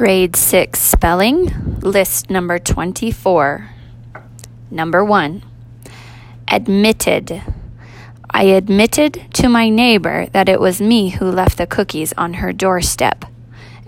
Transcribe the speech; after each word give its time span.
Grade 0.00 0.34
6 0.34 0.80
Spelling, 0.80 1.78
list 1.80 2.30
number 2.30 2.58
24. 2.58 3.68
Number 4.70 5.04
1. 5.04 5.42
Admitted. 6.48 7.42
I 8.30 8.44
admitted 8.44 9.26
to 9.34 9.50
my 9.50 9.68
neighbor 9.68 10.24
that 10.32 10.48
it 10.48 10.58
was 10.58 10.80
me 10.80 11.10
who 11.10 11.30
left 11.30 11.58
the 11.58 11.66
cookies 11.66 12.14
on 12.16 12.32
her 12.40 12.50
doorstep. 12.50 13.26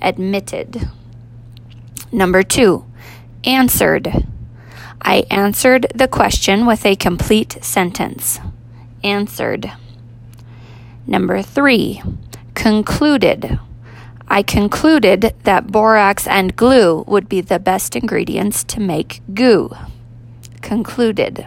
Admitted. 0.03 0.91
Number 2.13 2.43
2. 2.43 2.85
Answered. 3.45 4.27
I 5.01 5.25
answered 5.31 5.87
the 5.95 6.09
question 6.09 6.67
with 6.67 6.85
a 6.85 6.95
complete 6.95 7.57
sentence. 7.65 8.39
Answered. 9.03 9.73
Number 11.07 11.41
3. 11.41 12.03
Concluded. 12.53 13.59
I 14.33 14.43
concluded 14.43 15.35
that 15.43 15.67
borax 15.67 16.27
and 16.27 16.57
glue 16.57 17.05
would 17.07 17.29
be 17.29 17.43
the 17.43 17.59
best 17.59 17.95
ingredients 17.95 18.65
to 18.65 18.81
make 18.81 19.21
goo. 19.35 19.77
Concluded. 20.63 21.45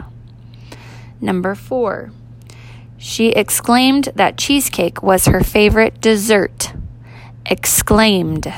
Number 1.19 1.55
four, 1.55 2.11
she 2.95 3.29
exclaimed 3.29 4.09
that 4.13 4.37
cheesecake 4.37 5.01
was 5.01 5.25
her 5.25 5.41
favorite 5.41 5.99
dessert. 5.99 6.73
Exclaimed. 7.47 8.53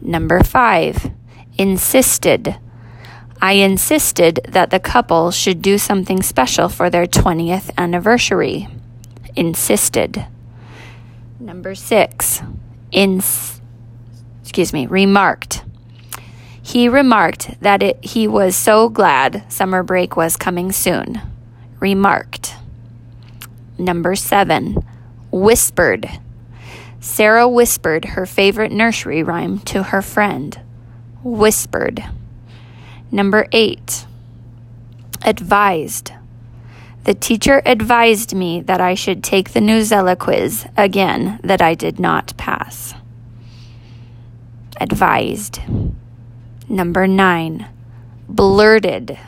Number 0.00 0.42
five, 0.42 1.12
insisted. 1.56 2.56
I 3.40 3.52
insisted 3.52 4.40
that 4.48 4.70
the 4.70 4.80
couple 4.80 5.30
should 5.30 5.62
do 5.62 5.78
something 5.78 6.20
special 6.20 6.68
for 6.68 6.90
their 6.90 7.06
20th 7.06 7.70
anniversary. 7.78 8.66
Insisted. 9.36 10.26
Number 11.40 11.74
six, 11.74 12.42
in, 12.92 13.22
excuse 14.42 14.74
me, 14.74 14.86
remarked. 14.86 15.64
He 16.62 16.86
remarked 16.86 17.58
that 17.62 17.82
it, 17.82 18.04
he 18.04 18.28
was 18.28 18.54
so 18.54 18.90
glad 18.90 19.50
summer 19.50 19.82
break 19.82 20.16
was 20.16 20.36
coming 20.36 20.70
soon. 20.70 21.18
Remarked. 21.80 22.56
Number 23.78 24.14
seven, 24.16 24.84
whispered. 25.32 26.10
Sarah 27.00 27.48
whispered 27.48 28.04
her 28.04 28.26
favorite 28.26 28.70
nursery 28.70 29.22
rhyme 29.22 29.60
to 29.60 29.84
her 29.84 30.02
friend. 30.02 30.60
Whispered. 31.24 32.04
Number 33.10 33.48
eight, 33.52 34.04
advised. 35.24 36.12
The 37.04 37.14
teacher 37.14 37.62
advised 37.64 38.34
me 38.34 38.60
that 38.62 38.80
I 38.80 38.94
should 38.94 39.24
take 39.24 39.52
the 39.52 39.60
Newsela 39.60 40.18
quiz 40.18 40.66
again 40.76 41.40
that 41.42 41.62
I 41.62 41.74
did 41.74 41.98
not 41.98 42.36
pass. 42.36 42.94
Advised. 44.78 45.60
Number 46.68 47.06
nine, 47.06 47.66
blurted. 48.28 49.18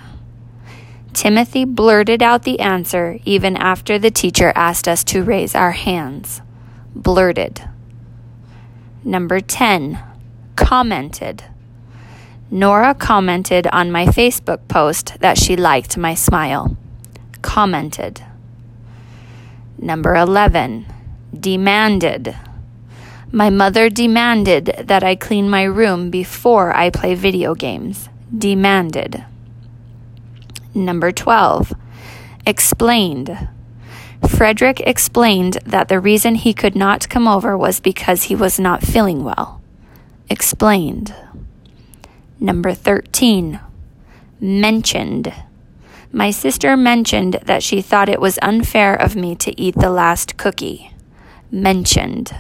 Timothy 1.15 1.65
blurted 1.65 2.23
out 2.23 2.43
the 2.43 2.61
answer 2.61 3.19
even 3.25 3.57
after 3.57 3.99
the 3.99 4.11
teacher 4.11 4.53
asked 4.55 4.87
us 4.87 5.03
to 5.05 5.23
raise 5.23 5.55
our 5.55 5.73
hands. 5.73 6.43
Blurted. 6.95 7.69
Number 9.03 9.41
10, 9.41 9.99
commented. 10.57 11.45
Nora 12.51 12.95
commented 12.95 13.67
on 13.69 13.91
my 13.91 14.05
Facebook 14.07 14.69
post 14.69 15.19
that 15.21 15.39
she 15.39 15.57
liked 15.57 15.97
my 15.97 16.15
smile 16.15 16.77
commented. 17.43 18.23
Number 19.79 20.15
11, 20.15 20.87
demanded. 21.39 22.37
My 23.31 23.51
mother 23.51 23.91
demanded 23.91 24.75
that 24.85 25.03
I 25.03 25.15
clean 25.15 25.51
my 25.51 25.65
room 25.65 26.11
before 26.11 26.75
I 26.75 26.91
play 26.91 27.15
video 27.15 27.55
games. 27.55 28.09
Demanded. 28.37 29.25
Number 30.75 31.13
12, 31.13 31.75
explained. 32.47 33.49
Frederick 34.29 34.81
explained 34.81 35.59
that 35.67 35.89
the 35.89 36.01
reason 36.01 36.37
he 36.37 36.55
could 36.55 36.77
not 36.77 37.09
come 37.09 37.27
over 37.27 37.59
was 37.59 37.81
because 37.81 38.25
he 38.25 38.35
was 38.35 38.61
not 38.61 38.83
feeling 38.83 39.25
well. 39.25 39.61
Explained. 40.31 41.15
Number 42.39 42.73
13, 42.73 43.61
mentioned. 44.41 45.33
My 46.15 46.31
sister 46.31 46.77
mentioned 46.77 47.39
that 47.43 47.63
she 47.63 47.81
thought 47.81 48.11
it 48.11 48.21
was 48.21 48.39
unfair 48.43 48.95
of 48.95 49.17
me 49.17 49.35
to 49.37 49.59
eat 49.59 49.75
the 49.75 49.89
last 49.89 50.37
cookie. 50.37 50.93
Mentioned. 51.51 52.37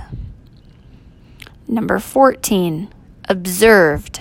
Number 1.66 1.98
14. 1.98 2.92
Observed. 3.30 4.20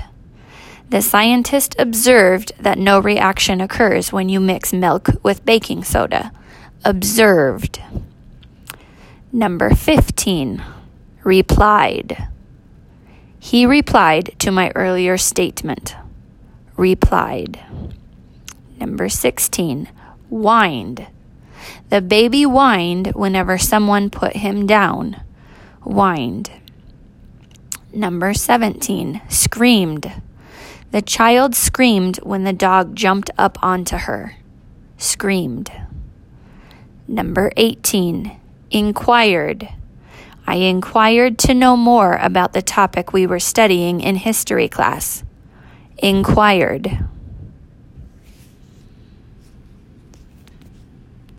The 0.89 1.01
scientist 1.01 1.75
observed 1.77 2.53
that 2.59 2.77
no 2.77 2.99
reaction 2.99 3.59
occurs 3.59 4.13
when 4.13 4.29
you 4.29 4.39
mix 4.39 4.71
milk 4.71 5.09
with 5.21 5.45
baking 5.45 5.83
soda. 5.83 6.31
Observed. 6.85 7.81
Number 9.33 9.75
15. 9.75 10.63
Replied. 11.23 12.29
He 13.37 13.65
replied 13.65 14.33
to 14.39 14.49
my 14.49 14.71
earlier 14.75 15.17
statement. 15.17 15.95
Replied. 16.77 17.59
Number 18.81 19.09
16, 19.09 19.89
whined. 20.29 21.05
The 21.89 22.01
baby 22.01 22.41
whined 22.41 23.11
whenever 23.13 23.59
someone 23.59 24.09
put 24.09 24.37
him 24.37 24.65
down. 24.65 25.21
Whined. 25.83 26.49
Number 27.93 28.33
17, 28.33 29.21
screamed. 29.29 30.11
The 30.89 31.03
child 31.03 31.53
screamed 31.53 32.17
when 32.23 32.43
the 32.43 32.53
dog 32.53 32.95
jumped 32.95 33.29
up 33.37 33.59
onto 33.61 33.97
her. 33.97 34.37
Screamed. 34.97 35.71
Number 37.07 37.51
18, 37.57 38.35
inquired. 38.71 39.69
I 40.47 40.55
inquired 40.55 41.37
to 41.39 41.53
know 41.53 41.77
more 41.77 42.15
about 42.15 42.53
the 42.53 42.63
topic 42.63 43.13
we 43.13 43.27
were 43.27 43.39
studying 43.39 44.01
in 44.01 44.15
history 44.15 44.67
class. 44.67 45.23
Inquired. 45.99 47.07